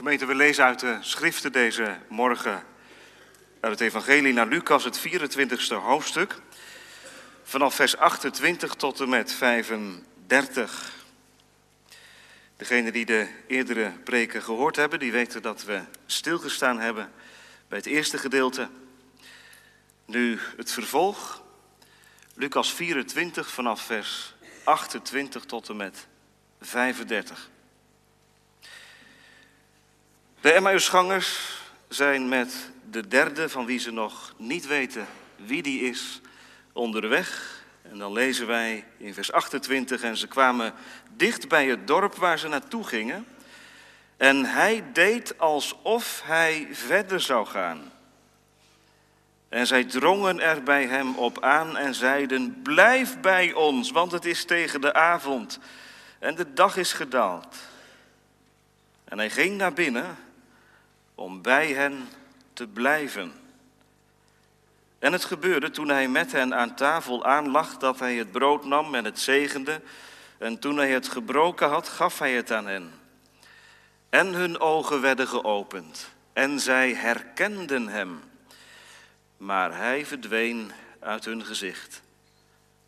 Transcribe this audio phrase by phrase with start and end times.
[0.00, 2.64] Gemeente, we lezen uit de schriften deze morgen
[3.60, 6.34] uit het Evangelie naar Lucas, het 24ste hoofdstuk,
[7.42, 10.92] vanaf vers 28 tot en met 35.
[12.56, 17.12] Degenen die de eerdere preken gehoord hebben, die weten dat we stilgestaan hebben
[17.68, 18.68] bij het eerste gedeelte.
[20.04, 21.42] Nu het vervolg,
[22.34, 26.06] Lucas 24 vanaf vers 28 tot en met
[26.60, 27.50] 35.
[30.40, 31.58] De Emmausgangers
[31.88, 36.20] zijn met de derde, van wie ze nog niet weten wie die is,
[36.72, 37.58] onderweg.
[37.82, 40.74] En dan lezen wij in vers 28, en ze kwamen
[41.16, 43.26] dicht bij het dorp waar ze naartoe gingen.
[44.16, 47.92] En hij deed alsof hij verder zou gaan.
[49.48, 54.24] En zij drongen er bij hem op aan en zeiden: Blijf bij ons, want het
[54.24, 55.58] is tegen de avond
[56.18, 57.56] en de dag is gedaald.
[59.04, 60.16] En hij ging naar binnen
[61.20, 62.08] om bij hen
[62.52, 63.32] te blijven.
[64.98, 68.94] En het gebeurde toen hij met hen aan tafel aanlag dat hij het brood nam
[68.94, 69.80] en het zegende.
[70.38, 72.92] En toen hij het gebroken had, gaf hij het aan hen.
[74.08, 78.20] En hun ogen werden geopend en zij herkenden hem.
[79.36, 82.02] Maar hij verdween uit hun gezicht.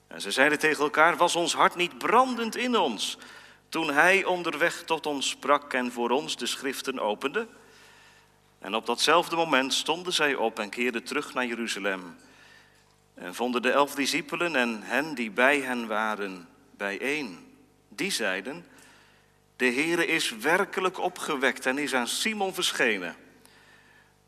[0.07, 3.19] En ze zeiden tegen elkaar: Was ons hart niet brandend in ons
[3.69, 7.47] toen hij onderweg tot ons sprak en voor ons de schriften opende?
[8.63, 12.17] En op datzelfde moment stonden zij op en keerden terug naar Jeruzalem.
[13.15, 17.55] En vonden de elf discipelen en hen die bij hen waren bijeen.
[17.89, 18.67] Die zeiden,
[19.57, 23.17] de Heere is werkelijk opgewekt en is aan Simon verschenen.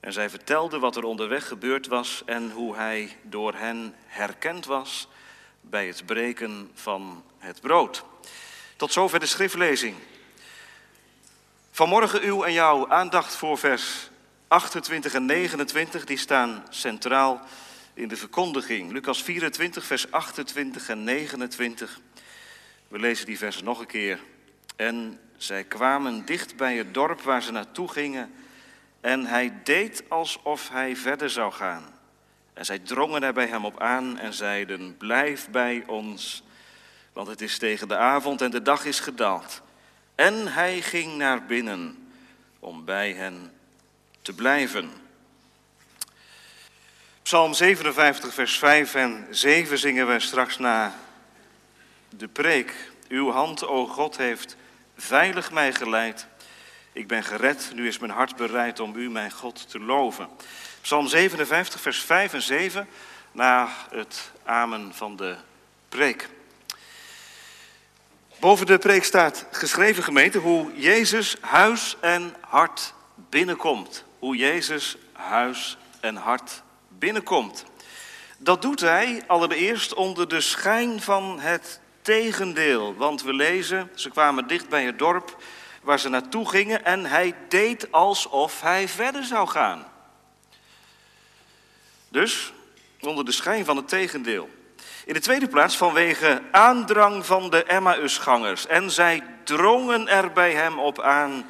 [0.01, 5.09] En zij vertelden wat er onderweg gebeurd was en hoe hij door hen herkend was
[5.61, 8.05] bij het breken van het brood.
[8.77, 9.97] Tot zover de schriftlezing.
[11.71, 14.13] Vanmorgen uw en jouw aandacht voor vers
[14.55, 17.41] 28 en 29 die staan centraal
[17.95, 18.93] in de verkondiging.
[18.93, 22.01] Lucas 24, vers 28 en 29.
[22.89, 24.20] We lezen die versen nog een keer.
[24.77, 28.35] En zij kwamen dicht bij het dorp waar ze naartoe gingen.
[29.01, 31.85] En hij deed alsof hij verder zou gaan.
[32.53, 36.43] En zij drongen er bij hem op aan en zeiden: Blijf bij ons,
[37.13, 39.63] want het is tegen de avond en de dag is gedaald.
[40.14, 42.09] En hij ging naar binnen
[42.59, 43.53] om bij hen
[44.24, 44.90] te blijven.
[47.23, 50.95] Psalm 57, vers 5 en 7 zingen we straks na
[52.08, 52.74] de preek.
[53.08, 54.57] Uw hand, o God, heeft
[54.96, 56.27] veilig mij geleid.
[56.92, 60.29] Ik ben gered, nu is mijn hart bereid om u, mijn God, te loven.
[60.80, 62.89] Psalm 57, vers 5 en 7,
[63.33, 65.36] na het amen van de
[65.89, 66.29] preek.
[68.40, 75.77] Boven de preek staat geschreven gemeente hoe Jezus huis en hart binnenkomt hoe Jezus huis
[76.01, 77.64] en hart binnenkomt.
[78.39, 82.95] Dat doet hij allereerst onder de schijn van het tegendeel.
[82.95, 85.42] Want we lezen, ze kwamen dicht bij het dorp
[85.83, 89.86] waar ze naartoe gingen en hij deed alsof hij verder zou gaan.
[92.08, 92.52] Dus
[93.01, 94.48] onder de schijn van het tegendeel.
[95.05, 98.67] In de tweede plaats vanwege aandrang van de Emmausgangers.
[98.67, 101.45] En zij drongen er bij hem op aan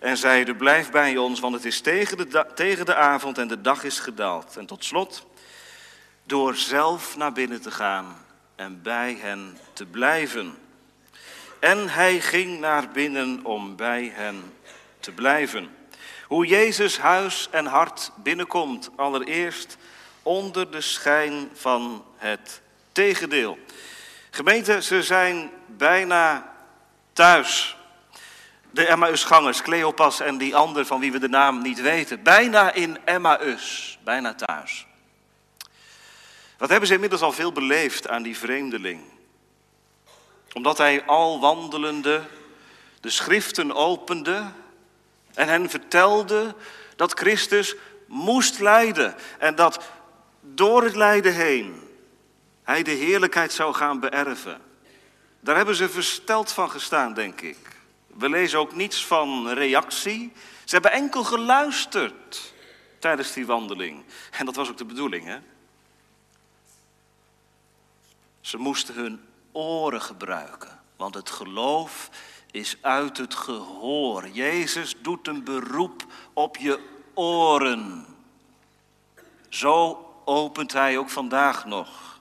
[0.00, 3.60] en zeiden, blijf bij ons, want het is tegen de, tegen de avond en de
[3.60, 4.56] dag is gedaald.
[4.56, 5.26] En tot slot,
[6.22, 8.24] door zelf naar binnen te gaan
[8.54, 10.54] en bij hen te blijven.
[11.60, 14.52] En hij ging naar binnen om bij hen
[15.00, 15.68] te blijven.
[16.26, 19.76] Hoe Jezus huis en hart binnenkomt, allereerst
[20.22, 22.60] onder de schijn van het
[22.92, 23.58] tegendeel.
[24.30, 26.52] Gemeente, ze zijn bijna
[27.12, 27.76] thuis
[28.76, 32.22] de Emmausgangers, Cleopas en die ander van wie we de naam niet weten.
[32.22, 34.86] Bijna in Emmaus, bijna thuis.
[36.58, 39.00] Wat hebben ze inmiddels al veel beleefd aan die vreemdeling?
[40.52, 42.22] Omdat hij al wandelende
[43.00, 44.44] de schriften opende
[45.34, 46.54] en hen vertelde
[46.96, 47.74] dat Christus
[48.06, 49.84] moest lijden en dat
[50.40, 51.82] door het lijden heen
[52.62, 54.60] hij de heerlijkheid zou gaan beërven.
[55.40, 57.75] Daar hebben ze versteld van gestaan, denk ik.
[58.18, 60.32] We lezen ook niets van reactie.
[60.64, 62.54] Ze hebben enkel geluisterd
[62.98, 64.04] tijdens die wandeling.
[64.30, 65.38] En dat was ook de bedoeling, hè?
[68.40, 72.10] Ze moesten hun oren gebruiken, want het geloof
[72.50, 74.28] is uit het gehoor.
[74.28, 76.80] Jezus doet een beroep op je
[77.14, 78.06] oren.
[79.48, 82.20] Zo opent hij ook vandaag nog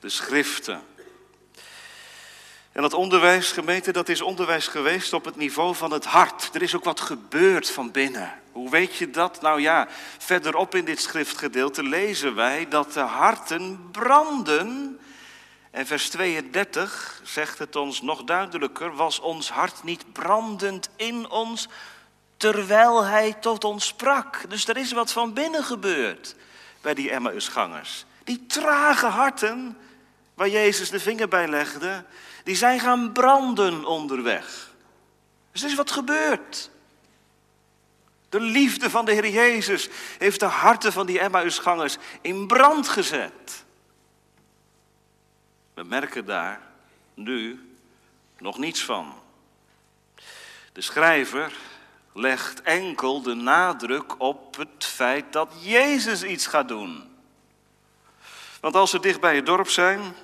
[0.00, 0.82] de schriften.
[2.74, 6.50] En dat onderwijs, gemeente, dat is onderwijs geweest op het niveau van het hart.
[6.52, 8.32] Er is ook wat gebeurd van binnen.
[8.52, 9.40] Hoe weet je dat?
[9.40, 9.88] Nou ja,
[10.18, 14.98] verderop in dit schriftgedeelte lezen wij dat de harten branden.
[15.70, 21.68] En vers 32 zegt het ons nog duidelijker: was ons hart niet brandend in ons
[22.36, 24.50] terwijl hij tot ons sprak?
[24.50, 26.34] Dus er is wat van binnen gebeurd
[26.80, 28.04] bij die Emmausgangers.
[28.24, 29.76] Die trage harten,
[30.34, 32.04] waar Jezus de vinger bij legde,
[32.44, 34.72] die zijn gaan branden onderweg.
[35.52, 36.70] Dus is wat gebeurd.
[38.28, 39.88] De liefde van de Heer Jezus
[40.18, 43.64] heeft de harten van die Emmausgangers in brand gezet.
[45.74, 46.60] We merken daar
[47.14, 47.70] nu
[48.38, 49.14] nog niets van.
[50.72, 51.52] De schrijver
[52.12, 57.12] legt enkel de nadruk op het feit dat Jezus iets gaat doen.
[58.60, 60.14] Want als ze dicht bij het dorp zijn,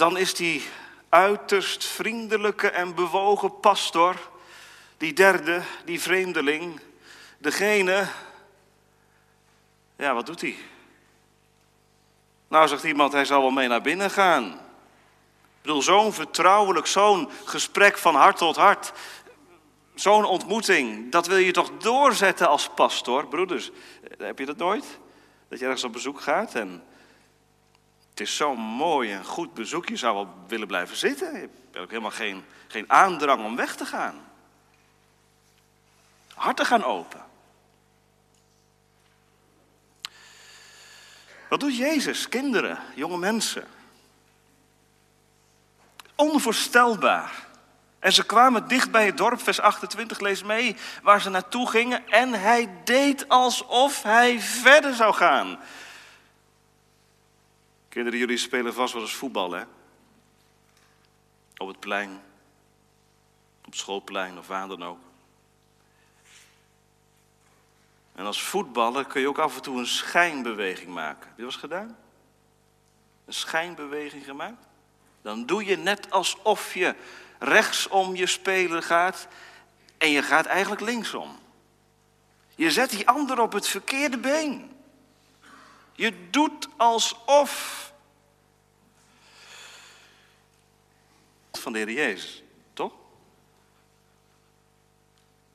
[0.00, 0.62] dan is die
[1.08, 4.16] uiterst vriendelijke en bewogen pastor,
[4.96, 6.80] die derde, die vreemdeling,
[7.38, 8.06] degene,
[9.96, 10.56] ja, wat doet hij?
[12.48, 14.44] Nou, zegt iemand, hij zal wel mee naar binnen gaan.
[14.44, 18.92] Ik bedoel, zo'n vertrouwelijk, zo'n gesprek van hart tot hart,
[19.94, 23.70] zo'n ontmoeting, dat wil je toch doorzetten als pastor, broeders?
[24.18, 24.84] Heb je dat nooit?
[25.48, 26.84] Dat je ergens op bezoek gaat en
[28.20, 29.88] het is zo'n mooi en goed bezoek.
[29.88, 31.32] Je zou wel willen blijven zitten.
[31.32, 34.26] Je hebt ook helemaal geen, geen aandrang om weg te gaan.
[36.34, 37.24] Harten gaan open.
[41.48, 42.28] Wat doet Jezus?
[42.28, 43.64] Kinderen, jonge mensen.
[46.14, 47.46] Onvoorstelbaar.
[47.98, 52.08] En ze kwamen dicht bij het dorp, vers 28, lees mee, waar ze naartoe gingen.
[52.08, 55.58] En hij deed alsof hij verder zou gaan.
[57.90, 59.62] Kinderen, jullie spelen vast wel eens voetbal, hè?
[61.56, 62.10] Op het plein,
[63.58, 64.98] op het schoolplein of waar dan ook.
[68.14, 71.28] En als voetballer kun je ook af en toe een schijnbeweging maken.
[71.28, 71.96] Heb je dat gedaan?
[73.24, 74.66] Een schijnbeweging gemaakt?
[75.22, 76.94] Dan doe je net alsof je
[77.38, 79.28] rechts om je speler gaat
[79.98, 81.38] en je gaat eigenlijk linksom.
[82.54, 84.69] Je zet die ander op het verkeerde been.
[86.00, 87.92] Je doet alsof.
[91.52, 92.42] Van de Heer Jezus,
[92.72, 92.92] toch?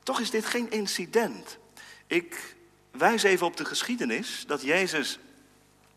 [0.03, 1.57] Toch is dit geen incident.
[2.07, 2.55] Ik
[2.91, 5.19] wijs even op de geschiedenis dat Jezus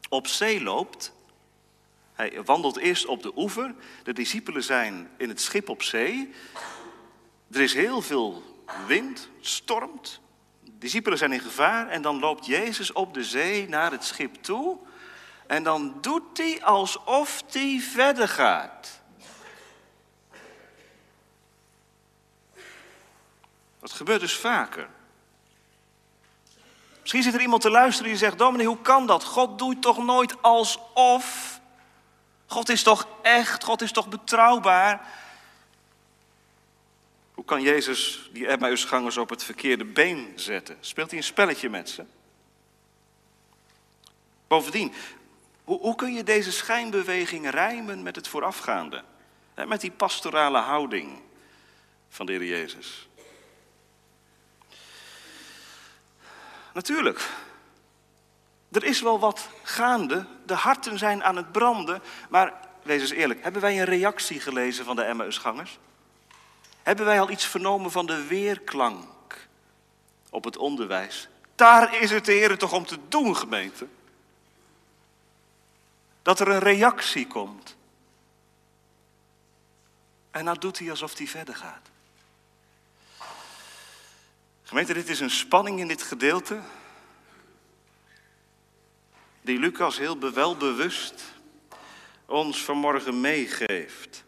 [0.08, 1.12] op zee loopt.
[2.12, 3.74] Hij wandelt eerst op de oever.
[4.02, 6.34] De discipelen zijn in het schip op zee.
[7.50, 8.42] Er is heel veel
[8.86, 10.20] wind, stormt.
[10.78, 14.78] Discipelen zijn in gevaar en dan loopt Jezus op de zee naar het schip toe.
[15.46, 19.00] En dan doet hij alsof hij verder gaat.
[23.80, 24.88] Dat gebeurt dus vaker.
[27.00, 29.24] Misschien zit er iemand te luisteren die zegt: Dominee, hoe kan dat?
[29.24, 31.60] God doet toch nooit alsof.
[32.46, 35.06] God is toch echt, God is toch betrouwbaar.
[37.38, 40.76] Hoe kan Jezus die Emmausgangers op het verkeerde been zetten?
[40.80, 42.04] Speelt hij een spelletje met ze?
[44.46, 44.92] Bovendien,
[45.64, 49.04] hoe, hoe kun je deze schijnbeweging rijmen met het voorafgaande?
[49.66, 51.20] Met die pastorale houding
[52.08, 53.08] van de Heer Jezus.
[56.74, 57.28] Natuurlijk,
[58.72, 63.42] er is wel wat gaande, de harten zijn aan het branden, maar wees eens eerlijk,
[63.42, 65.78] hebben wij een reactie gelezen van de Emmausgangers?
[66.88, 69.48] Hebben wij al iets vernomen van de weerklank
[70.30, 71.28] op het onderwijs?
[71.54, 73.86] Daar is het de Heer toch om te doen, gemeente.
[76.22, 77.76] Dat er een reactie komt.
[80.30, 81.90] En nou doet hij alsof hij verder gaat.
[84.62, 86.60] Gemeente, dit is een spanning in dit gedeelte.
[89.40, 91.22] Die Lucas heel welbewust
[92.26, 94.26] ons vanmorgen meegeeft.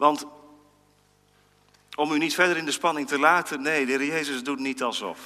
[0.00, 0.26] Want
[1.96, 4.82] om u niet verder in de spanning te laten, nee, de Heer Jezus doet niet
[4.82, 5.18] alsof.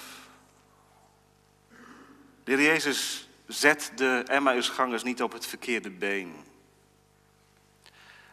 [2.45, 6.35] De Heer Jezus zet de Emmausgangers niet op het verkeerde been.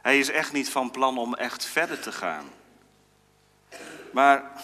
[0.01, 2.45] Hij is echt niet van plan om echt verder te gaan.
[4.13, 4.63] Maar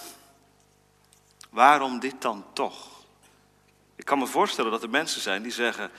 [1.50, 3.04] waarom dit dan toch?
[3.96, 5.92] Ik kan me voorstellen dat er mensen zijn die zeggen: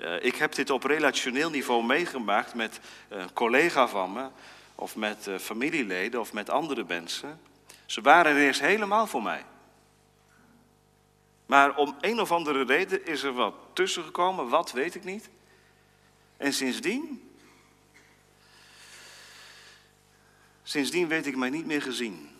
[0.00, 4.28] uh, Ik heb dit op relationeel niveau meegemaakt met een collega van me,
[4.76, 7.40] of met eh, familieleden of met andere mensen.
[7.86, 9.44] Ze waren er eerst helemaal voor mij.
[11.46, 15.28] Maar om een of andere reden is er wat tussen gekomen, wat weet ik niet.
[16.36, 17.30] En sindsdien,
[20.62, 22.30] sindsdien weet ik mij niet meer gezien.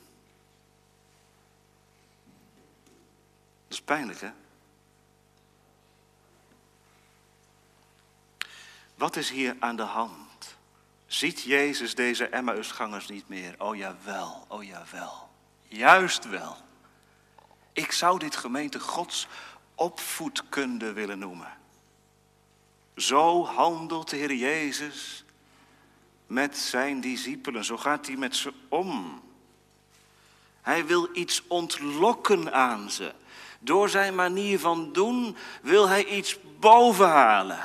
[3.68, 4.30] Dat is pijnlijk, hè?
[8.94, 10.25] Wat is hier aan de hand?
[11.06, 13.54] Ziet Jezus deze Emmausgangers niet meer?
[13.58, 15.28] Oh jawel, oh jawel.
[15.68, 16.56] Juist wel.
[17.72, 19.26] Ik zou dit gemeente Gods
[19.74, 21.58] opvoedkunde willen noemen.
[22.96, 25.24] Zo handelt de Heer Jezus
[26.26, 27.64] met zijn discipelen.
[27.64, 29.22] Zo gaat hij met ze om.
[30.62, 33.14] Hij wil iets ontlokken aan ze.
[33.58, 37.60] Door zijn manier van doen wil hij iets bovenhalen.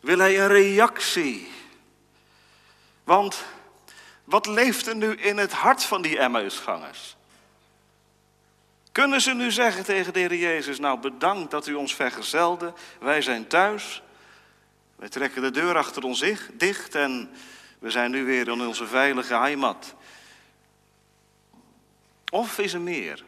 [0.00, 1.48] Wil hij een reactie.
[3.10, 3.44] Want
[4.24, 7.16] wat leeft er nu in het hart van die Emmausgangers?
[8.92, 13.22] Kunnen ze nu zeggen tegen de Heer Jezus, nou bedankt dat u ons vergezelde, wij
[13.22, 14.02] zijn thuis,
[14.96, 17.30] wij trekken de deur achter ons dicht en
[17.78, 19.94] we zijn nu weer in onze veilige heimat.
[22.30, 23.24] Of is er meer?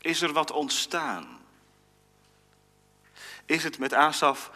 [0.00, 1.40] Is er wat ontstaan?
[3.46, 4.50] Is het met Asaf,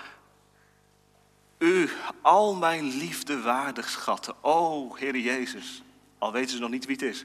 [1.59, 1.91] u
[2.23, 5.83] al mijn liefde waardig schatten, o Heer Jezus,
[6.19, 7.25] al weten ze nog niet wie het is.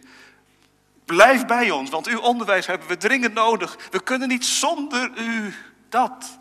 [1.05, 3.77] Blijf bij ons, want uw onderwijs hebben we dringend nodig.
[3.91, 5.53] We kunnen niet zonder u
[5.89, 6.39] dat.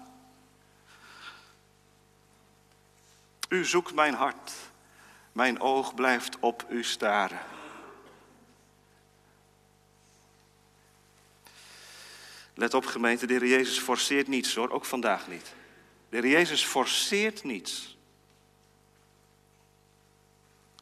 [3.48, 4.52] U zoekt mijn hart.
[5.32, 7.40] Mijn oog blijft op u staren.
[12.54, 15.54] Let op gemeente, de Heer Jezus forceert niets hoor, ook vandaag niet.
[16.20, 17.96] De Jezus forceert niets.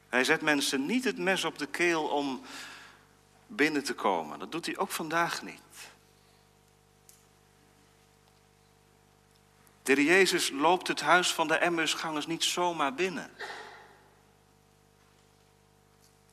[0.08, 2.42] Hij zet mensen niet het mes op de keel om
[3.46, 4.38] binnen te komen.
[4.38, 5.60] Dat doet hij ook vandaag niet.
[9.82, 13.30] De Heer Jezus loopt het huis van de Emmausgangers niet zomaar binnen.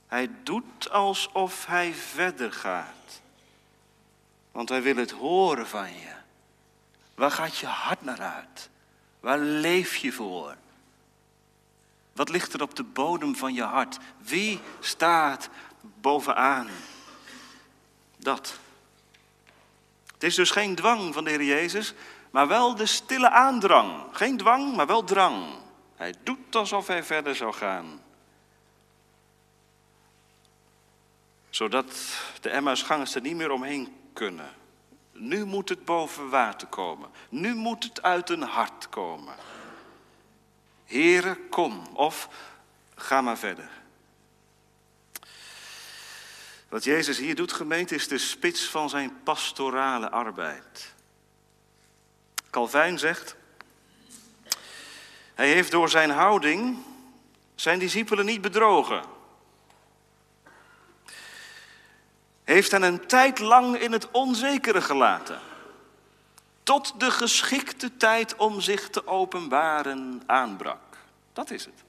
[0.07, 3.21] Hij doet alsof hij verder gaat.
[4.51, 6.13] Want hij wil het horen van je.
[7.15, 8.69] Waar gaat je hart naar uit?
[9.19, 10.55] Waar leef je voor?
[12.13, 13.97] Wat ligt er op de bodem van je hart?
[14.17, 15.49] Wie staat
[15.81, 16.67] bovenaan?
[18.17, 18.59] Dat.
[20.13, 21.93] Het is dus geen dwang van de Heer Jezus,
[22.31, 24.03] maar wel de stille aandrang.
[24.11, 25.45] Geen dwang, maar wel drang.
[25.95, 28.01] Hij doet alsof hij verder zou gaan.
[31.49, 31.85] Zodat
[32.41, 34.56] de Emmausgangers er niet meer omheen kunnen.
[35.19, 37.09] Nu moet het boven water komen.
[37.29, 39.35] Nu moet het uit een hart komen.
[40.85, 41.87] Here, kom.
[41.93, 42.29] Of
[42.95, 43.69] ga maar verder.
[46.69, 50.93] Wat Jezus hier doet, gemeente, is de spits van zijn pastorale arbeid.
[52.49, 53.35] Calvijn zegt,
[55.33, 56.77] hij heeft door zijn houding
[57.55, 59.03] zijn discipelen niet bedrogen.
[62.47, 65.39] Heeft hen een tijd lang in het onzekere gelaten.
[66.63, 70.97] Tot de geschikte tijd om zich te openbaren aanbrak.
[71.33, 71.83] Dat is het.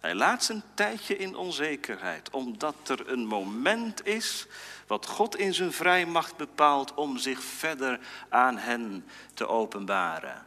[0.00, 4.46] Hij laat zijn tijdje in onzekerheid, omdat er een moment is
[4.86, 10.46] wat God in zijn vrijmacht bepaalt om zich verder aan hen te openbaren.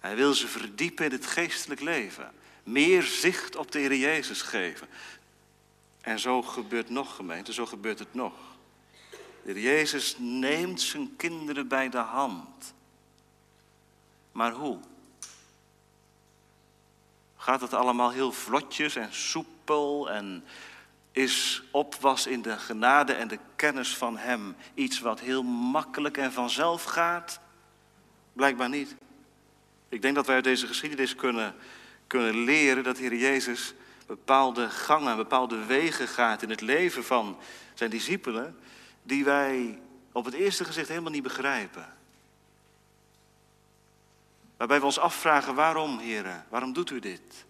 [0.00, 2.32] Hij wil ze verdiepen in het geestelijk leven,
[2.66, 4.88] meer zicht op de Heer Jezus geven.
[6.00, 8.32] En zo gebeurt nog, gemeente, zo gebeurt het nog.
[9.10, 12.74] De Heer Jezus neemt zijn kinderen bij de hand.
[14.32, 14.78] Maar hoe?
[17.36, 20.44] Gaat het allemaal heel vlotjes en soepel en
[21.12, 26.32] is opwas in de genade en de kennis van Hem iets wat heel makkelijk en
[26.32, 27.40] vanzelf gaat?
[28.32, 28.96] Blijkbaar niet.
[29.88, 31.54] Ik denk dat wij uit deze geschiedenis kunnen,
[32.06, 33.74] kunnen leren dat Heer Jezus
[34.06, 37.38] bepaalde gangen, bepaalde wegen gaat in het leven van
[37.74, 38.58] zijn discipelen,
[39.02, 39.80] die wij
[40.12, 41.94] op het eerste gezicht helemaal niet begrijpen.
[44.56, 47.44] Waarbij we ons afvragen, waarom, heren, waarom doet u dit?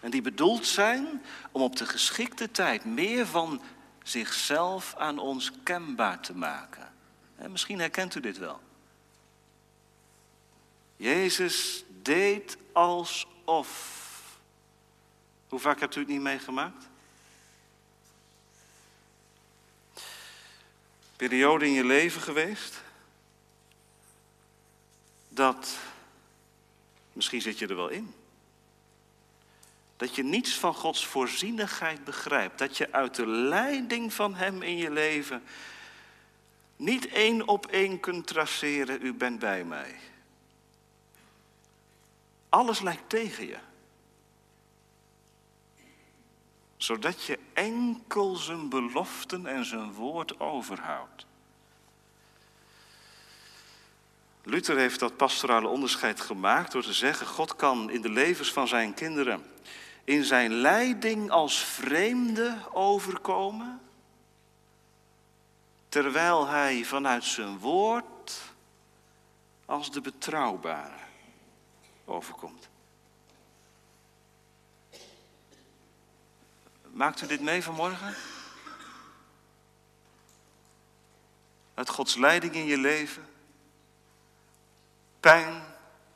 [0.00, 3.60] En die bedoeld zijn om op de geschikte tijd meer van
[4.02, 6.92] zichzelf aan ons kenbaar te maken.
[7.36, 8.60] En misschien herkent u dit wel.
[10.96, 12.56] Jezus deed
[13.48, 13.96] alsof.
[15.48, 16.86] Hoe vaak hebt u het niet meegemaakt?
[21.16, 22.82] Periode in je leven geweest
[25.28, 25.78] dat
[27.18, 28.14] Misschien zit je er wel in.
[29.96, 32.58] Dat je niets van Gods voorzienigheid begrijpt.
[32.58, 35.42] Dat je uit de leiding van Hem in je leven
[36.76, 39.98] niet één op één kunt traceren, u bent bij mij.
[42.48, 43.58] Alles lijkt tegen je.
[46.76, 51.26] Zodat je enkel zijn beloften en zijn woord overhoudt.
[54.42, 58.68] Luther heeft dat pastorale onderscheid gemaakt door te zeggen: God kan in de levens van
[58.68, 59.44] zijn kinderen
[60.08, 63.80] in zijn leiding als vreemde overkomen,
[65.88, 68.42] terwijl hij vanuit zijn woord
[69.64, 71.07] als de betrouwbare
[72.08, 72.68] overkomt.
[76.90, 78.14] Maakt u dit mee vanmorgen?
[81.74, 83.26] Uit Gods leiding in je leven?
[85.20, 85.62] Pijn,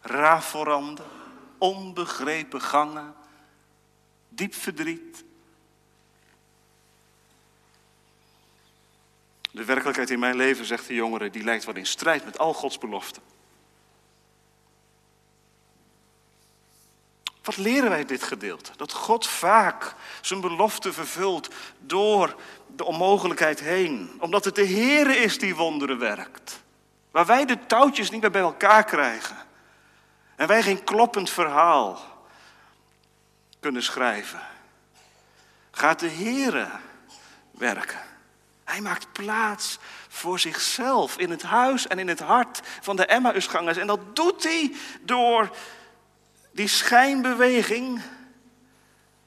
[0.00, 1.06] raforanden,
[1.58, 3.14] onbegrepen gangen,
[4.28, 5.24] diep verdriet.
[9.50, 12.54] De werkelijkheid in mijn leven, zegt de jongere, die lijkt wel in strijd met al
[12.54, 13.22] Gods beloften.
[17.42, 18.72] Wat leren wij dit gedeelte?
[18.76, 24.16] Dat God vaak zijn belofte vervult door de onmogelijkheid heen.
[24.18, 26.62] Omdat het de Heere is die wonderen werkt.
[27.10, 29.36] Waar wij de touwtjes niet meer bij elkaar krijgen.
[30.36, 32.00] En wij geen kloppend verhaal
[33.60, 34.40] kunnen schrijven.
[35.70, 36.68] Gaat de Heere
[37.50, 38.00] werken.
[38.64, 43.76] Hij maakt plaats voor zichzelf in het huis en in het hart van de Emmausgangers.
[43.76, 45.56] En dat doet hij door
[46.52, 48.00] die schijnbeweging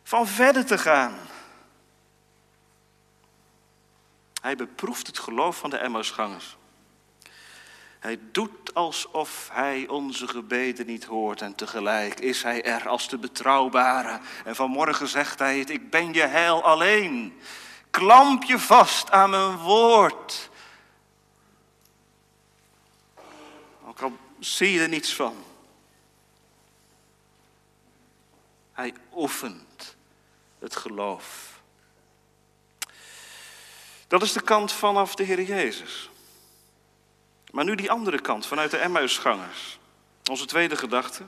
[0.03, 1.17] van verder te gaan.
[4.41, 6.57] Hij beproeft het geloof van de Emmausgangers.
[7.99, 13.17] Hij doet alsof hij onze gebeden niet hoort en tegelijk is hij er als de
[13.17, 14.19] betrouwbare.
[14.43, 17.39] En vanmorgen zegt hij het, ik ben je heil alleen.
[17.89, 20.49] Klamp je vast aan mijn woord.
[23.85, 25.43] Ook al zie je er niets van.
[28.75, 29.95] Hij oefent
[30.59, 31.59] het geloof.
[34.07, 36.09] Dat is de kant vanaf de Heer Jezus.
[37.51, 39.79] Maar nu die andere kant, vanuit de Emmausgangers.
[40.29, 41.23] Onze tweede gedachte.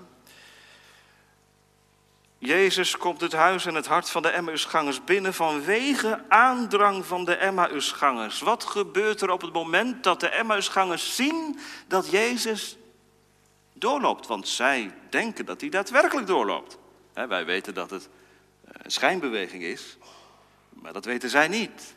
[2.37, 7.35] Jezus komt het huis en het hart van de Emmausgangers binnen vanwege aandrang van de
[7.35, 8.39] Emmausgangers.
[8.39, 12.77] Wat gebeurt er op het moment dat de Emmausgangers zien dat Jezus
[13.73, 14.27] doorloopt?
[14.27, 16.77] Want zij denken dat hij daadwerkelijk doorloopt.
[17.25, 18.09] Wij weten dat het
[18.61, 19.97] een schijnbeweging is,
[20.69, 21.95] maar dat weten zij niet.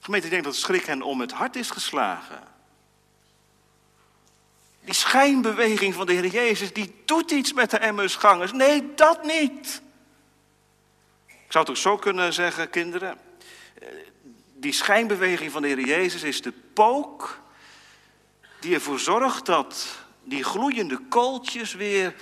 [0.00, 2.42] Gemeente, ik denk dat schrik hen om het hart is geslagen.
[4.80, 8.52] Die schijnbeweging van de Heer Jezus, die doet iets met de Emmausgangers.
[8.52, 9.82] Nee, dat niet.
[11.26, 13.18] Ik zou het ook zo kunnen zeggen, kinderen.
[14.54, 17.42] Die schijnbeweging van de Heer Jezus is de pook
[18.64, 19.86] die ervoor zorgt dat
[20.22, 22.14] die gloeiende kooltjes weer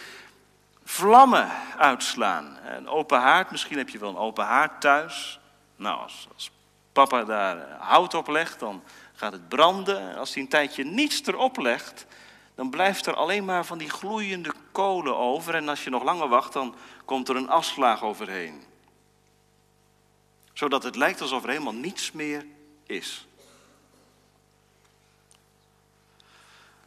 [0.92, 2.58] vlammen uitslaan.
[2.64, 5.40] Een open haard, misschien heb je wel een open haard thuis.
[5.76, 6.50] Nou, als,
[6.92, 8.82] papa daar hout op legt, dan
[9.14, 10.10] gaat het branden.
[10.10, 12.06] En als hij een tijdje niets erop legt,
[12.54, 15.54] dan blijft er alleen maar van die gloeiende kolen over.
[15.54, 16.74] En als je nog langer wacht, dan
[17.04, 18.64] komt er een aslaag overheen.
[20.52, 22.46] Zodat het lijkt alsof er helemaal niets meer
[22.86, 23.26] is.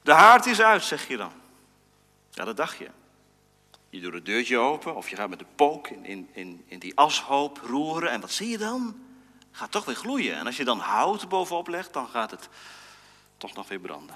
[0.02, 1.32] De haard is uit, zeg je dan.
[2.32, 2.90] Ja, dat dacht je.
[3.96, 6.98] Je doet het deurtje open of je gaat met de pook in, in, in, die
[6.98, 8.12] ashoop roeren.
[8.12, 9.04] En wat zie je dan?
[9.52, 10.36] gaat toch weer gloeien.
[10.36, 12.50] En als je dan hout bovenop legt, dan gaat het
[13.38, 14.16] toch nog weer branden.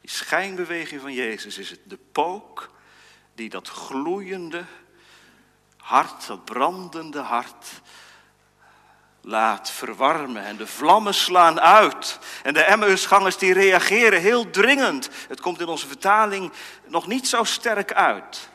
[0.00, 2.70] Die schijnbeweging van Jezus is het de pook
[3.34, 4.64] die dat gloeiende
[5.76, 7.80] hart, dat brandende hart,
[9.22, 10.44] laat verwarmen.
[10.44, 12.18] En de vlammen slaan uit.
[12.42, 15.08] En de Emmausgangers die reageren heel dringend.
[15.28, 16.52] Het komt in onze vertaling
[16.86, 18.48] nog niet zo sterk uit.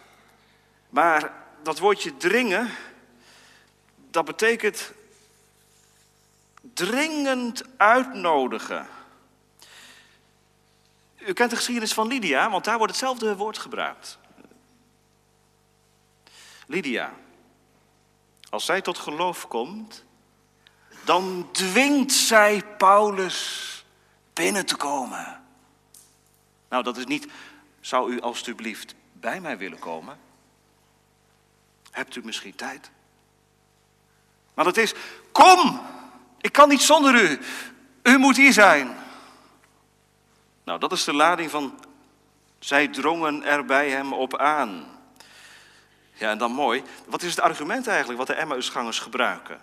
[0.90, 2.72] Maar dat woordje dringen,
[4.12, 4.92] dat betekent
[6.74, 8.88] dringend uitnodigen.
[11.18, 14.18] U kent de geschiedenis van Lydia, want daar wordt hetzelfde woord gebruikt.
[16.68, 17.14] Lydia,
[18.50, 20.06] als zij tot geloof komt,
[21.08, 23.86] dan dwingt zij Paulus
[24.34, 25.44] binnen te komen.
[26.70, 27.28] Nou, dat is niet,
[27.82, 30.20] zou u alstublieft bij mij willen komen?
[31.92, 32.90] Hebt u misschien tijd?
[34.54, 34.94] Maar het is,
[35.32, 35.82] kom,
[36.42, 37.40] ik kan niet zonder u.
[38.04, 38.98] U moet hier zijn.
[40.64, 41.80] Nou, dat is de lading van,
[42.60, 44.86] zij drongen er bij hem op aan.
[46.14, 49.62] Ja, en dan mooi, wat is het argument eigenlijk wat de Emmausgangers gebruiken?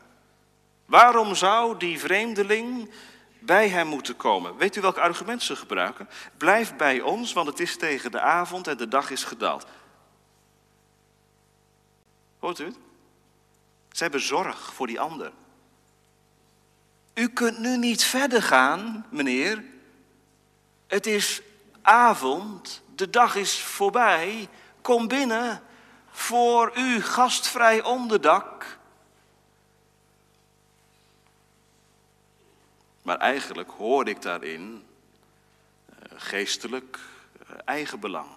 [0.86, 2.90] Waarom zou die vreemdeling
[3.38, 4.56] bij hem moeten komen.
[4.56, 6.08] Weet u welk argument ze gebruiken?
[6.36, 9.66] Blijf bij ons, want het is tegen de avond en de dag is gedaald.
[12.38, 12.76] Hoort u het?
[13.92, 15.32] Ze hebben zorg voor die ander.
[17.14, 19.64] U kunt nu niet verder gaan, meneer.
[20.86, 21.42] Het is
[21.82, 24.48] avond, de dag is voorbij.
[24.80, 25.62] Kom binnen
[26.10, 28.78] voor u gastvrij onderdak.
[33.04, 34.84] Maar eigenlijk hoor ik daarin
[35.88, 36.98] uh, geestelijk
[37.42, 38.28] uh, eigenbelang.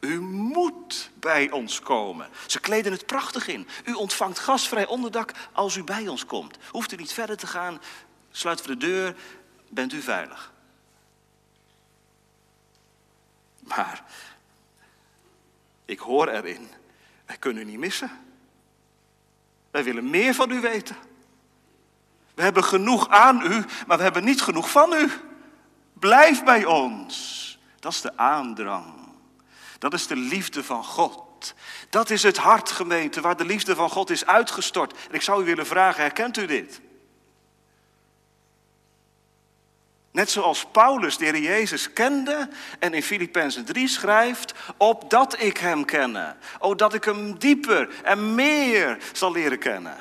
[0.00, 2.28] U moet bij ons komen.
[2.46, 3.68] Ze kleden het prachtig in.
[3.84, 6.58] U ontvangt gastvrij onderdak als u bij ons komt.
[6.70, 7.80] Hoeft u niet verder te gaan,
[8.30, 9.16] sluiten we de deur,
[9.68, 10.52] bent u veilig.
[13.60, 14.04] Maar
[15.84, 16.68] ik hoor erin,
[17.26, 18.10] wij kunnen u niet missen.
[19.70, 20.96] Wij willen meer van u weten.
[22.36, 25.10] We hebben genoeg aan u, maar we hebben niet genoeg van u.
[25.92, 27.58] Blijf bij ons.
[27.80, 28.94] Dat is de aandrang.
[29.78, 31.54] Dat is de liefde van God.
[31.90, 34.92] Dat is het hart, gemeente, waar de liefde van God is uitgestort.
[35.08, 36.80] En ik zou u willen vragen, herkent u dit?
[40.10, 45.84] Net zoals Paulus de Heer Jezus kende en in Filippenzen 3 schrijft, opdat ik hem
[45.84, 46.36] kenne.
[46.58, 49.96] Oh, dat ik hem dieper en meer zal leren kennen.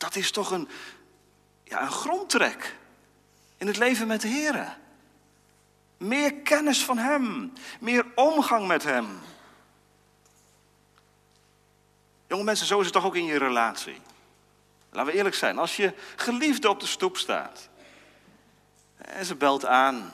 [0.00, 0.68] Dat is toch een,
[1.64, 2.76] ja, een grondtrek
[3.56, 4.76] in het leven met de Heer.
[5.96, 9.20] Meer kennis van Hem, meer omgang met Hem.
[12.26, 14.00] Jonge mensen, zo is het toch ook in je relatie.
[14.90, 17.68] Laten we eerlijk zijn, als je geliefde op de stoep staat
[18.96, 20.12] en ze belt aan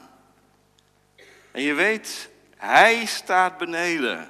[1.50, 4.28] en je weet, hij staat beneden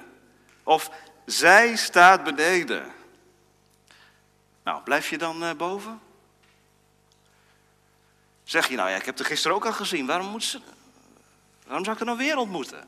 [0.63, 0.91] of
[1.25, 2.95] zij staat beneden.
[4.67, 5.99] Nou, blijf je dan uh, boven?
[8.43, 10.61] Zeg je nou, ja, ik heb er gisteren ook al gezien, waarom, moet ze,
[11.65, 12.87] waarom zou ik er nou weer ontmoeten?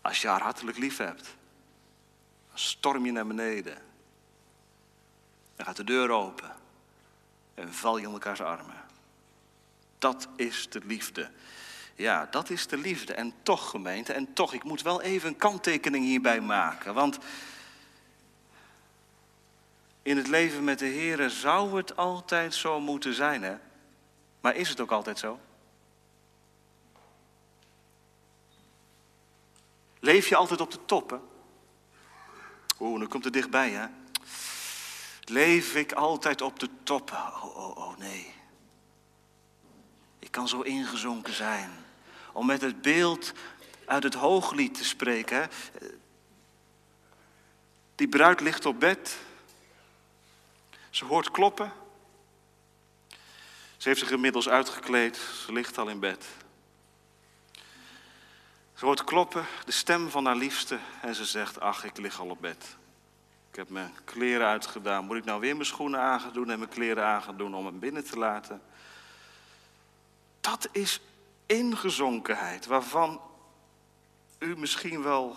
[0.00, 1.24] Als je haar hartelijk lief hebt,
[2.48, 3.78] dan storm je naar beneden.
[5.56, 6.52] Dan gaat de deur open
[7.54, 8.84] en val je in elkaars armen.
[9.98, 11.30] Dat is de liefde.
[11.94, 13.14] Ja, dat is de liefde.
[13.14, 16.94] En toch, gemeente, en toch, ik moet wel even een kanttekening hierbij maken.
[16.94, 17.18] Want
[20.02, 23.56] in het leven met de Heer zou het altijd zo moeten zijn, hè?
[24.40, 25.40] Maar is het ook altijd zo?
[30.00, 31.16] Leef je altijd op de top, hè?
[32.80, 33.86] Oeh, nu komt het dichtbij, hè?
[35.24, 37.10] Leef ik altijd op de top?
[37.10, 38.34] Oh, oh, oh, nee.
[40.18, 41.70] Ik kan zo ingezonken zijn.
[42.32, 43.32] Om met het beeld
[43.84, 45.36] uit het hooglied te spreken.
[45.40, 45.46] Hè?
[47.94, 49.18] Die bruid ligt op bed.
[50.92, 51.72] Ze hoort kloppen.
[53.76, 55.16] Ze heeft zich inmiddels uitgekleed.
[55.16, 56.26] Ze ligt al in bed.
[58.74, 60.78] Ze hoort kloppen, de stem van haar liefste.
[61.00, 62.76] En ze zegt, ach, ik lig al op bed.
[63.50, 65.04] Ik heb mijn kleren uitgedaan.
[65.04, 67.66] Moet ik nou weer mijn schoenen aan doen en mijn kleren aan gaan doen om
[67.66, 68.62] hem binnen te laten?
[70.40, 71.00] Dat is
[71.46, 73.20] ingezonkenheid waarvan
[74.38, 75.36] u misschien wel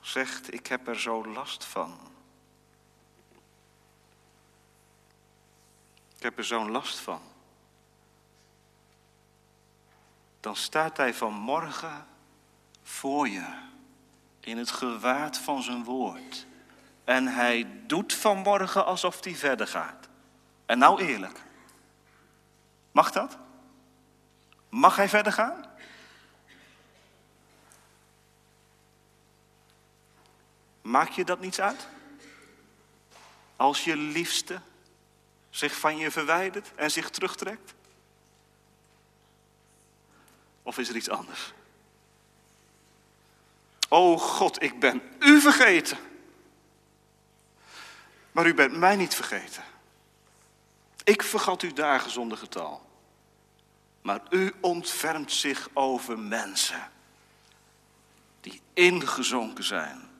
[0.00, 2.11] zegt, ik heb er zo last van.
[6.22, 7.20] Ik heb er zo'n last van.
[10.40, 12.06] Dan staat hij vanmorgen
[12.82, 13.46] voor je
[14.40, 16.46] in het gewaad van zijn woord.
[17.04, 20.08] En hij doet vanmorgen alsof hij verder gaat.
[20.66, 21.42] En nou eerlijk.
[22.92, 23.38] Mag dat?
[24.68, 25.64] Mag hij verder gaan?
[30.82, 31.88] Maak je dat niets uit?
[33.56, 34.60] Als je liefste
[35.52, 37.74] zich van je verwijdert en zich terugtrekt?
[40.62, 41.52] Of is er iets anders?
[43.88, 45.98] O God, ik ben u vergeten.
[48.32, 49.64] Maar u bent mij niet vergeten.
[51.04, 52.90] Ik vergat uw dagen zonder getal.
[54.02, 56.90] Maar u ontfermt zich over mensen
[58.40, 60.11] die ingezonken zijn.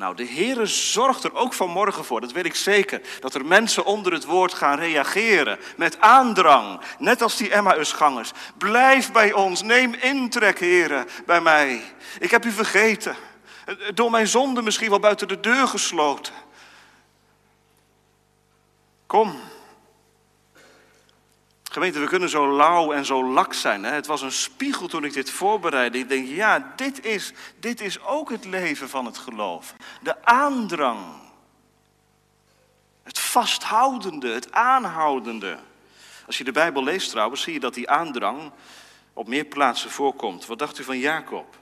[0.00, 3.84] Nou, de Heere zorgt er ook vanmorgen voor, dat weet ik zeker, dat er mensen
[3.84, 8.30] onder het woord gaan reageren met aandrang, net als die Emmausgangers.
[8.58, 11.82] Blijf bij ons, neem intrek, Heere, bij mij.
[12.18, 13.16] Ik heb u vergeten,
[13.94, 16.34] door mijn zonde misschien wel buiten de deur gesloten.
[19.06, 19.40] Kom.
[21.72, 23.84] Gemeente, we kunnen zo lauw en zo lak zijn.
[23.84, 23.90] Hè?
[23.90, 25.98] Het was een spiegel toen ik dit voorbereidde.
[25.98, 29.74] Ik denk, ja, dit is, dit is ook het leven van het geloof.
[30.02, 30.98] De aandrang.
[33.04, 35.58] vasthoudende, het aanhoudende.
[36.26, 38.52] Als je de Bijbel leest trouwens, zie je dat die aandrang
[39.12, 40.46] op meer plaatsen voorkomt.
[40.46, 41.56] Wat dacht u van Jacob?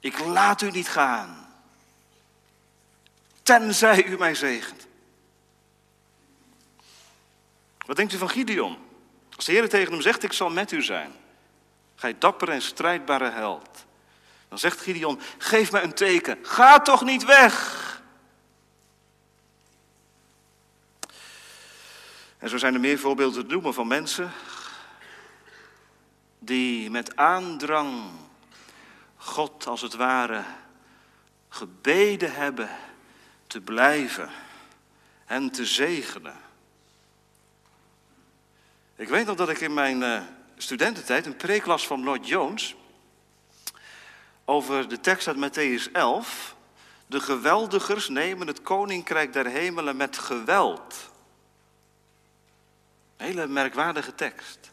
[0.00, 1.48] Ik laat u niet gaan,
[3.42, 4.86] tenzij u mij zegent.
[7.86, 8.78] Wat denkt u van Gideon?
[9.36, 11.12] Als de Heer tegen hem zegt, ik zal met u zijn.
[11.94, 13.84] Gij dapper en strijdbare held.
[14.48, 16.38] Dan zegt Gideon, geef me een teken.
[16.42, 17.82] Ga toch niet weg.
[22.38, 24.32] En zo zijn er meer voorbeelden te noemen van mensen
[26.38, 28.10] die met aandrang
[29.16, 30.44] God als het ware
[31.48, 32.70] gebeden hebben
[33.46, 34.30] te blijven
[35.26, 36.43] en te zegenen.
[38.96, 40.22] Ik weet nog dat ik in mijn uh,
[40.56, 42.74] studententijd een preek las van Lloyd Jones
[44.44, 46.56] over de tekst uit Matthäus 11.
[47.06, 51.10] De geweldigers nemen het koninkrijk der hemelen met geweld.
[53.16, 54.72] Een hele merkwaardige tekst.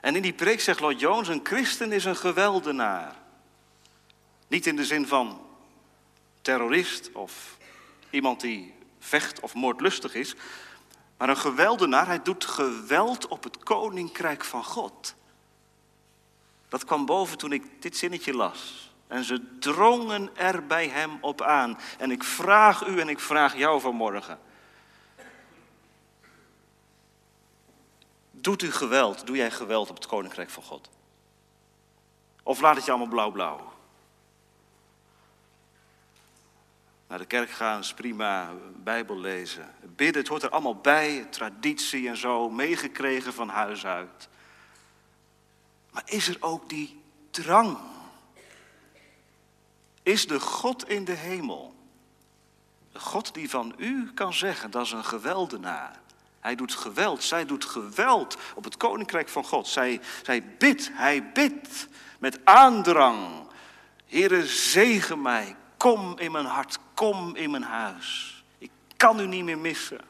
[0.00, 3.14] En in die preek zegt Lloyd Jones, een christen is een geweldenaar.
[4.48, 5.46] Niet in de zin van
[6.42, 7.56] terrorist of
[8.10, 10.34] iemand die vecht of moordlustig is,
[11.16, 15.14] maar een geweldenaar, hij doet geweld op het koninkrijk van God.
[16.68, 18.92] Dat kwam boven toen ik dit zinnetje las.
[19.06, 21.78] En ze drongen er bij hem op aan.
[21.98, 24.38] En ik vraag u en ik vraag jou vanmorgen.
[28.30, 30.90] Doet u geweld, doe jij geweld op het koninkrijk van God?
[32.42, 33.73] Of laat het je allemaal blauw-blauw?
[37.08, 39.74] Naar de kerk gaan is prima, Bijbel lezen.
[39.80, 44.28] Bidden, het hoort er allemaal bij, traditie en zo, meegekregen van huis uit.
[45.90, 47.78] Maar is er ook die drang?
[50.02, 51.74] Is de God in de hemel,
[52.92, 56.02] de God die van u kan zeggen, dat is een geweldenaar.
[56.40, 59.68] Hij doet geweld, zij doet geweld op het koninkrijk van God.
[59.68, 61.88] Zij, zij bidt, hij bidt
[62.18, 63.46] met aandrang.
[64.06, 68.44] Heere, zegen mij, kom in mijn hart, kom in mijn huis.
[68.58, 70.00] Ik kan u niet meer missen.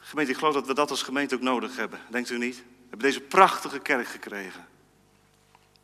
[0.00, 2.00] Gemeente, ik geloof dat we dat als gemeente ook nodig hebben.
[2.10, 2.56] Denkt u niet?
[2.56, 4.66] We hebben deze prachtige kerk gekregen.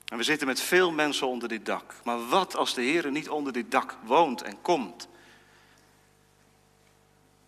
[0.05, 1.95] En we zitten met veel mensen onder dit dak.
[2.05, 5.09] Maar wat als de Heer niet onder dit dak woont en komt?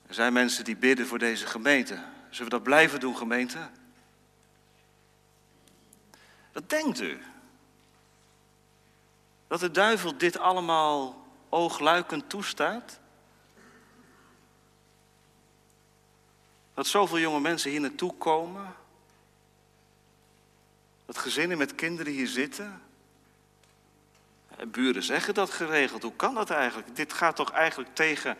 [0.07, 1.95] Er zijn mensen die bidden voor deze gemeente.
[2.31, 3.59] Zullen we dat blijven doen, gemeente?
[6.53, 7.21] Wat denkt u?
[9.52, 12.98] Dat de duivel dit allemaal oogluikend toestaat?
[16.74, 18.74] Dat zoveel jonge mensen hier naartoe komen?
[21.06, 22.82] Dat gezinnen met kinderen hier zitten?
[24.66, 26.02] buren zeggen dat geregeld.
[26.02, 26.96] Hoe kan dat eigenlijk?
[26.96, 28.36] Dit gaat toch eigenlijk tegen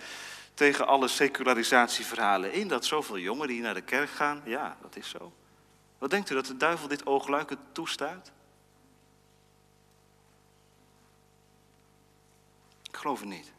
[0.55, 2.68] tegen alle secularisatieverhalen in.
[2.68, 4.42] Dat zoveel jongeren hier naar de kerk gaan.
[4.44, 5.33] Ja, dat is zo.
[5.98, 8.31] Wat denkt u dat de duivel dit oogluikend toestaat?
[12.93, 13.53] Ik geloof het niet.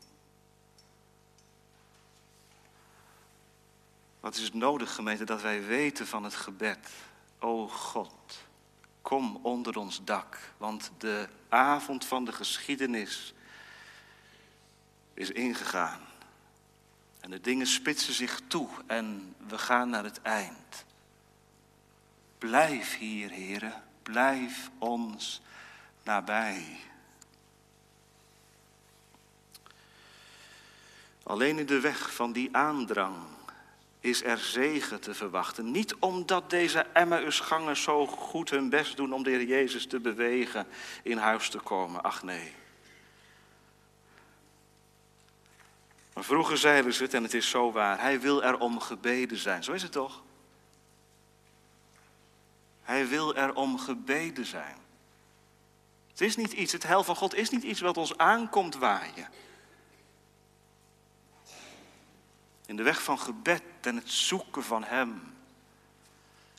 [4.19, 6.89] Wat is het nodig, gemeente, dat wij weten van het gebed?
[7.39, 8.43] O God,
[9.02, 13.34] kom onder ons dak, want de avond van de geschiedenis
[15.13, 16.02] is ingegaan.
[17.19, 20.86] En de dingen spitsen zich toe en we gaan naar het eind.
[22.38, 25.41] Blijf hier, heren, blijf ons
[26.04, 26.80] nabij.
[31.23, 33.15] Alleen in de weg van die aandrang
[33.99, 35.71] is er zegen te verwachten.
[35.71, 40.67] Niet omdat deze Emmausgangers zo goed hun best doen om de Heer Jezus te bewegen
[41.03, 42.03] in huis te komen.
[42.03, 42.53] Ach nee.
[46.13, 49.38] Maar vroeger zeiden ze het, en het is zo waar, hij wil er om gebeden
[49.38, 49.63] zijn.
[49.63, 50.21] Zo is het toch?
[52.81, 54.75] Hij wil er om gebeden zijn.
[56.09, 59.27] Het is niet iets, het hel van God is niet iets wat ons aankomt waaien.
[62.65, 65.34] In de weg van gebed en het zoeken van Hem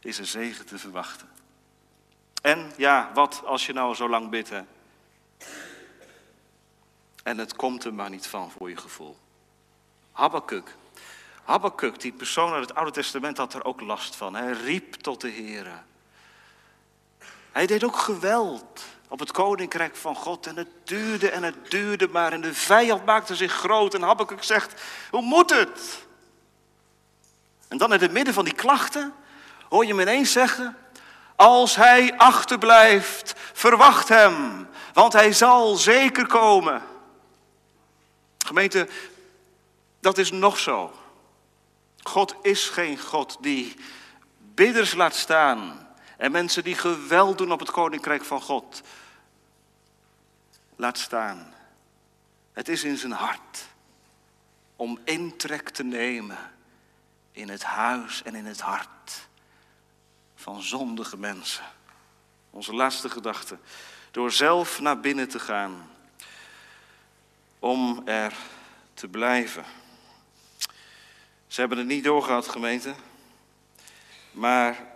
[0.00, 1.28] is er zegen te verwachten.
[2.42, 4.62] En ja, wat als je nou zo lang bidt, hè?
[7.22, 9.16] En het komt er maar niet van voor je gevoel.
[10.12, 10.76] Habakkuk.
[11.44, 14.34] Habakkuk, die persoon uit het Oude Testament, had er ook last van.
[14.34, 15.84] Hij riep tot de Heer.
[17.52, 20.46] Hij deed ook geweld op het koninkrijk van God.
[20.46, 22.32] En het duurde en het duurde maar.
[22.32, 23.94] En de vijand maakte zich groot.
[23.94, 26.06] En Habakkuk zegt, hoe moet het?
[27.68, 29.14] En dan in het midden van die klachten
[29.68, 30.76] hoor je hem ineens zeggen...
[31.36, 36.82] Als hij achterblijft, verwacht hem, want hij zal zeker komen.
[38.46, 38.88] Gemeente,
[40.00, 40.92] dat is nog zo.
[42.02, 43.76] God is geen God die
[44.54, 48.82] bidders laat staan en mensen die geweld doen op het koninkrijk van God
[50.84, 51.54] laat staan.
[52.52, 53.66] Het is in zijn hart
[54.76, 56.38] om intrek te nemen
[57.32, 59.28] in het huis en in het hart
[60.34, 61.64] van zondige mensen.
[62.50, 63.58] Onze laatste gedachte.
[64.10, 65.90] Door zelf naar binnen te gaan.
[67.58, 68.34] Om er
[68.94, 69.64] te blijven.
[71.46, 72.94] Ze hebben het niet doorgehad, gemeente.
[74.30, 74.86] Maar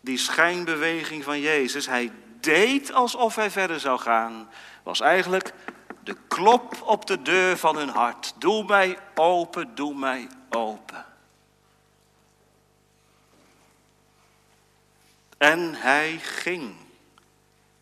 [0.00, 4.48] die schijnbeweging van Jezus, hij deed alsof hij verder zou gaan,
[4.86, 5.52] was eigenlijk
[6.02, 8.34] de klop op de deur van hun hart.
[8.38, 11.04] Doe mij open, doe mij open.
[15.38, 16.74] En hij ging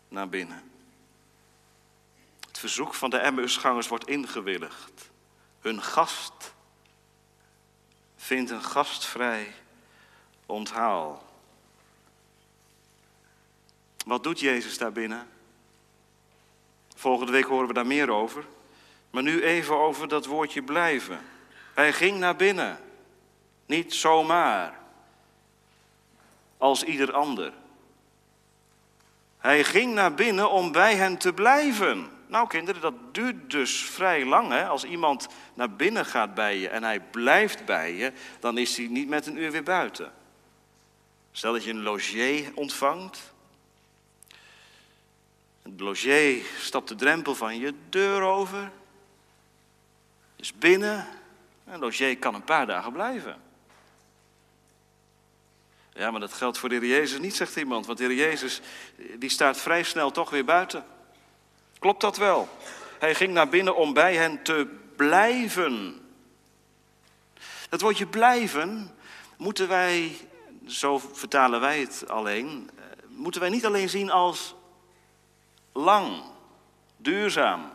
[0.07, 0.71] naar binnen.
[2.47, 5.09] Het verzoek van de Emmausgangers wordt ingewilligd.
[5.59, 6.53] Hun gast
[8.15, 9.53] vindt een gastvrij
[10.45, 11.25] onthaal.
[14.05, 15.33] Wat doet Jezus daar binnen?
[16.95, 18.45] Volgende week horen we daar meer over.
[19.09, 21.19] Maar nu even over dat woordje blijven.
[21.73, 22.79] Hij ging naar binnen.
[23.65, 24.79] Niet zomaar.
[26.57, 27.53] Als ieder ander.
[29.37, 32.09] Hij ging naar binnen om bij hen te blijven.
[32.27, 34.51] Nou kinderen, dat duurt dus vrij lang.
[34.51, 34.67] Hè?
[34.67, 38.87] Als iemand naar binnen gaat bij je en hij blijft bij je, dan is hij
[38.87, 40.13] niet met een uur weer buiten.
[41.31, 43.33] Stel dat je een logier ontvangt.
[45.65, 48.71] Het logier stapt de drempel van je deur over.
[50.35, 51.07] Is binnen.
[51.65, 53.41] Een logier kan een paar dagen blijven.
[55.93, 57.85] Ja, maar dat geldt voor de Heer Jezus niet, zegt iemand.
[57.85, 58.61] Want de Heer Jezus
[59.17, 60.85] die staat vrij snel toch weer buiten.
[61.79, 62.49] Klopt dat wel?
[62.99, 66.01] Hij ging naar binnen om bij hen te blijven.
[67.69, 68.95] Dat woordje blijven
[69.37, 70.17] moeten wij,
[70.67, 74.55] zo vertalen wij het alleen, eh, moeten wij niet alleen zien als
[75.75, 76.23] lang,
[76.97, 77.71] duurzaam.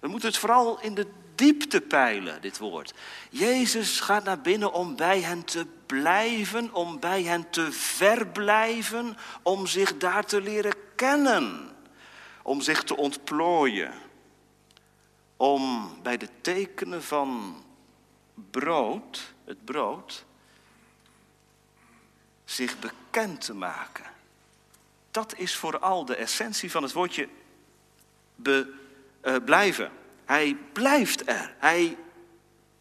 [0.00, 2.94] We moeten het vooral in de diepte peilen, dit woord.
[3.30, 9.66] Jezus gaat naar binnen om bij hen te blijven, om bij hen te verblijven, om
[9.66, 11.70] zich daar te leren kennen,
[12.42, 13.92] om zich te ontplooien,
[15.36, 17.62] om bij de tekenen van
[18.50, 20.24] brood, het brood,
[22.44, 24.13] zich bekend te maken.
[25.14, 27.28] Dat is vooral de essentie van het woordje
[28.34, 28.74] be,
[29.22, 29.90] uh, blijven.
[30.24, 31.54] Hij blijft er.
[31.58, 31.96] Hij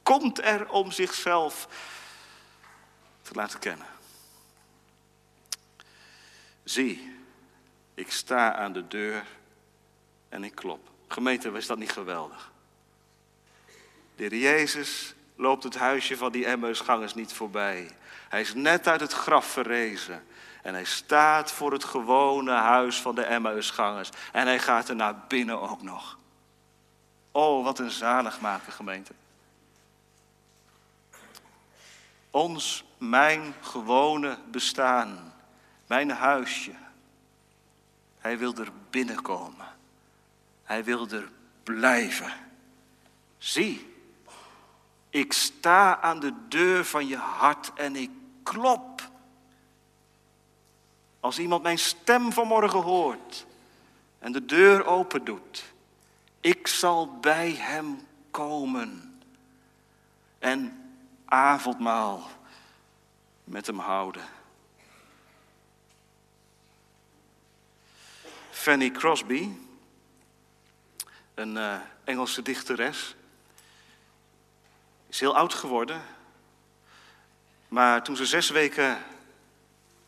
[0.04, 1.68] komt er om zichzelf
[3.22, 3.86] te laten kennen.
[6.64, 7.16] Zie,
[7.94, 9.24] ik sta aan de deur
[10.30, 10.90] en ik klop.
[11.08, 12.52] Gemeente, is dat niet geweldig?
[14.16, 17.90] De heer Jezus loopt het huisje van die Emmausgangers niet voorbij.
[18.30, 20.24] Hij is net uit het graf verrezen.
[20.64, 24.10] En hij staat voor het gewone huis van de Emmausgangers.
[24.32, 26.18] En hij gaat er naar binnen ook nog.
[27.32, 29.14] Oh, wat een zaligmaker gemeente.
[32.32, 35.34] Ons, mijn gewone bestaan,
[35.88, 36.74] mijn huisje.
[38.20, 39.68] Hij wil er binnenkomen.
[40.64, 41.32] Hij wil er
[41.64, 42.34] blijven.
[43.38, 43.94] Zie,
[45.10, 48.10] ik sta aan de deur van je hart en ik
[48.44, 48.93] klop.
[51.24, 53.46] Als iemand mijn stem vanmorgen hoort
[54.20, 55.74] en de deur open doet,
[56.40, 59.20] ik zal bij hem komen
[60.40, 60.92] en
[61.26, 62.30] avondmaal
[63.44, 64.24] met hem houden.
[68.50, 69.50] Fanny Crosby,
[71.34, 73.16] een uh, Engelse dichteres,
[75.08, 76.02] is heel oud geworden.
[77.68, 79.04] Maar toen ze zes weken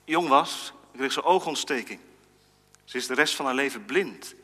[0.04, 2.00] jong was, kreeg ze oogontsteking.
[2.84, 4.36] Ze is de rest van haar leven blind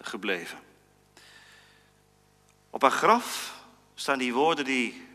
[0.00, 0.58] gebleven.
[2.70, 3.54] Op haar graf
[3.94, 5.06] staan die woorden die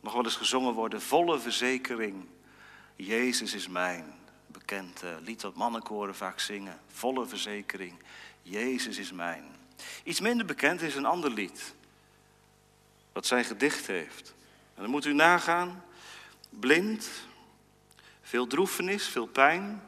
[0.00, 1.02] nog wel eens gezongen worden.
[1.02, 2.26] Volle verzekering,
[2.96, 4.14] Jezus is mijn.
[4.46, 6.80] Bekend lied dat mannenkoren vaak zingen.
[6.92, 7.94] Volle verzekering,
[8.42, 9.44] Jezus is mijn.
[10.04, 11.74] Iets minder bekend is een ander lied.
[13.12, 14.34] Wat zij gedicht heeft.
[14.74, 15.84] En dan moet u nagaan.
[16.50, 17.08] Blind,
[18.22, 19.82] veel droefenis, veel pijn,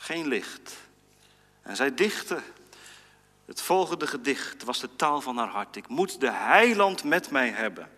[0.00, 0.76] geen licht.
[1.62, 2.42] En zij dichtte
[3.44, 5.76] het volgende gedicht was de taal van haar hart.
[5.76, 7.90] Ik moet de heiland met mij hebben,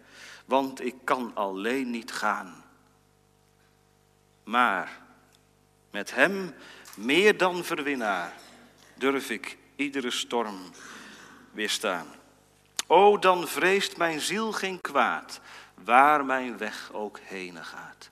[0.45, 2.65] want ik kan alleen niet gaan.
[4.45, 5.01] Maar
[5.91, 6.55] met hem
[6.97, 8.33] meer dan verwinnaar
[8.95, 10.59] durf ik iedere storm
[11.51, 12.07] weerstaan.
[12.87, 15.41] O, dan vreest mijn ziel geen kwaad,
[15.75, 18.11] waar mijn weg ook heen gaat.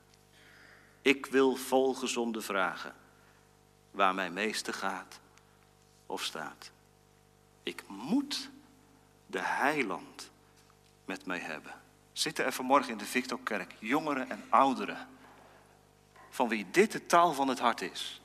[1.02, 2.94] Ik wil volgezonde vragen,
[3.90, 5.20] waar mijn meeste gaat
[6.06, 6.70] of staat.
[7.62, 8.50] Ik moet
[9.26, 10.30] de heiland
[11.04, 11.80] met mij hebben.
[12.12, 15.08] Zitten er vanmorgen in de Victorkerk jongeren en ouderen,
[16.30, 18.20] van wie dit de taal van het hart is.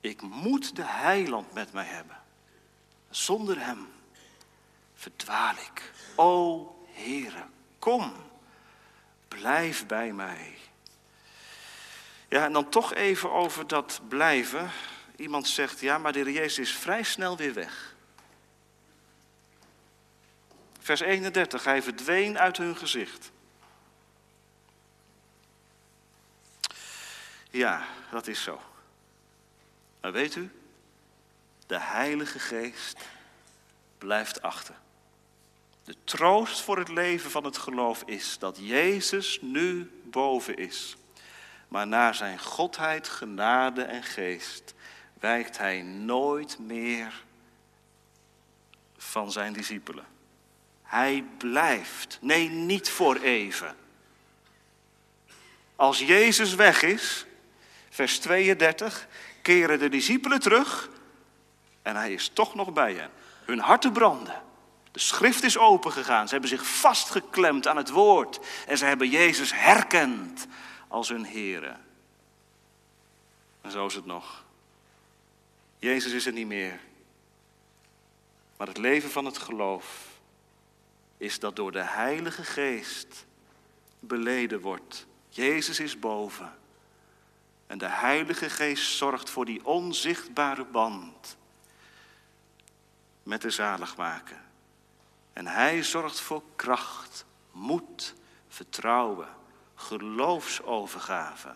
[0.00, 2.16] Ik moet de heiland met mij hebben.
[3.10, 3.88] Zonder hem
[4.94, 5.92] verdwaal ik.
[6.14, 7.46] O Heere,
[7.78, 8.12] kom,
[9.28, 10.58] blijf bij mij.
[12.30, 14.70] Ja, en dan toch even over dat blijven.
[15.16, 17.94] Iemand zegt, ja, maar de Heer Jezus is vrij snel weer weg.
[20.80, 23.30] Vers 31, hij verdween uit hun gezicht.
[27.50, 28.60] Ja, dat is zo.
[30.00, 30.50] Maar weet u,
[31.66, 32.98] de Heilige Geest
[33.98, 34.74] blijft achter.
[35.84, 40.96] De troost voor het leven van het geloof is dat Jezus nu boven is.
[41.70, 44.74] Maar naar zijn godheid, genade en geest
[45.20, 47.24] wijkt hij nooit meer
[48.96, 50.04] van zijn discipelen.
[50.82, 52.18] Hij blijft.
[52.20, 53.76] Nee, niet voor even.
[55.76, 57.26] Als Jezus weg is,
[57.90, 59.06] vers 32,
[59.42, 60.88] keren de discipelen terug
[61.82, 63.10] en hij is toch nog bij hen.
[63.44, 64.42] Hun harten branden.
[64.92, 66.26] De schrift is opengegaan.
[66.26, 68.40] Ze hebben zich vastgeklemd aan het woord.
[68.66, 70.46] En ze hebben Jezus herkend
[70.90, 71.76] als hun Here.
[73.60, 74.44] En zo is het nog.
[75.78, 76.80] Jezus is er niet meer.
[78.56, 80.18] Maar het leven van het geloof
[81.16, 83.26] is dat door de Heilige Geest
[84.00, 85.06] beleden wordt.
[85.28, 86.58] Jezus is boven.
[87.66, 91.36] En de Heilige Geest zorgt voor die onzichtbare band
[93.22, 94.40] met de zaligmaker.
[95.32, 98.14] En hij zorgt voor kracht, moed,
[98.48, 99.28] vertrouwen,
[99.80, 101.54] geloofsovergave.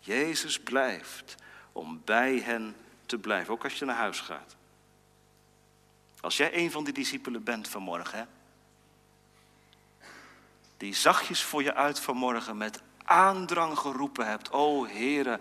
[0.00, 1.34] Jezus blijft
[1.72, 4.56] om bij hen te blijven, ook als je naar huis gaat.
[6.20, 8.28] Als jij een van die discipelen bent vanmorgen,
[10.76, 15.40] die zachtjes voor je uit vanmorgen met aandrang geroepen hebt, o Heere,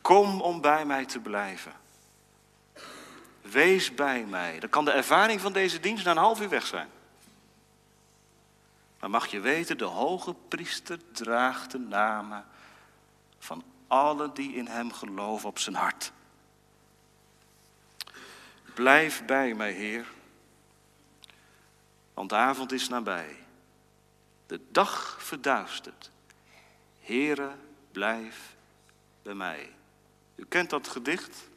[0.00, 1.72] kom om bij mij te blijven.
[3.40, 4.58] Wees bij mij.
[4.58, 6.88] Dan kan de ervaring van deze dienst na een half uur weg zijn.
[9.02, 12.44] Maar mag je weten, de hoge priester draagt de namen
[13.38, 16.12] van allen die in hem geloven op zijn hart.
[18.74, 20.06] Blijf bij mij, Heer,
[22.14, 23.36] want de avond is nabij.
[24.46, 26.10] De dag verduistert.
[27.00, 27.54] Heere,
[27.92, 28.54] blijf
[29.22, 29.74] bij mij.
[30.34, 31.48] U kent dat gedicht?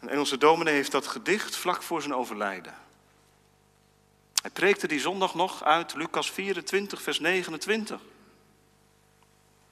[0.00, 2.84] Een Engelse dominee heeft dat gedicht vlak voor zijn overlijden.
[4.46, 8.00] Hij preekte die zondag nog uit Lucas 24, vers 29.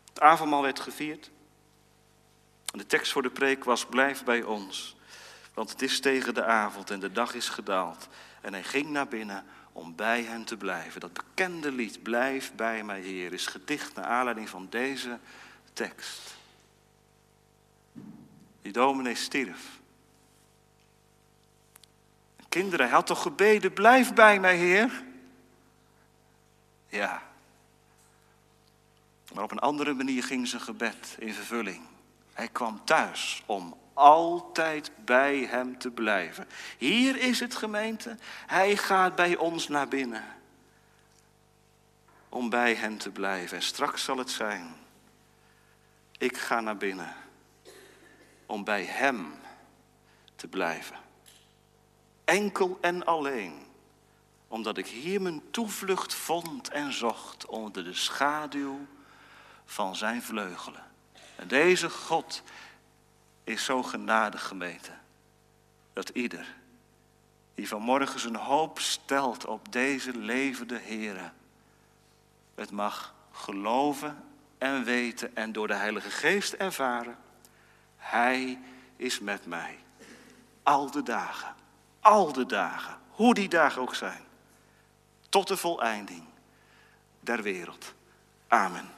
[0.09, 1.31] Het avondmaal werd gevierd.
[2.73, 4.97] En de tekst voor de preek was: Blijf bij ons,
[5.53, 8.09] want het is tegen de avond en de dag is gedaald.
[8.41, 11.01] En hij ging naar binnen om bij hen te blijven.
[11.01, 15.19] Dat bekende lied, Blijf bij mij, Heer, is gedicht naar aanleiding van deze
[15.73, 16.37] tekst.
[18.63, 19.81] Die dominee stierf.
[22.55, 25.05] Kinderen, hij had toch gebeden, blijf bij mij, Heer?
[26.89, 27.23] Ja.
[29.33, 31.81] Maar op een andere manier ging zijn gebed in vervulling.
[32.33, 36.49] Hij kwam thuis om altijd bij hem te blijven.
[36.79, 38.17] Hier is het gemeente.
[38.47, 40.25] Hij gaat bij ons naar binnen.
[42.29, 43.57] Om bij hem te blijven.
[43.57, 44.75] En straks zal het zijn.
[46.19, 47.15] Ik ga naar binnen.
[48.47, 49.35] Om bij hem
[50.37, 51.04] te blijven.
[52.25, 53.63] Enkel en alleen
[54.49, 58.87] omdat ik hier mijn toevlucht vond en zocht onder de schaduw
[59.65, 60.83] van zijn vleugelen.
[61.37, 62.43] En deze God
[63.45, 65.01] is zo genadig gemeten
[65.93, 66.55] dat ieder
[67.55, 71.31] die vanmorgen zijn hoop stelt op deze levende Here,
[72.55, 74.25] het mag geloven
[74.59, 77.17] en weten en door de Heilige Geest ervaren,
[77.97, 78.59] Hij
[78.97, 79.79] is met mij.
[80.63, 81.55] Al de dagen,
[82.05, 84.23] al de dagen, hoe die dagen ook zijn,
[85.29, 86.25] tot de voleinding
[87.21, 87.95] der wereld.
[88.49, 88.91] Amen.